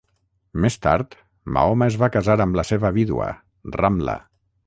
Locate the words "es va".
1.93-2.09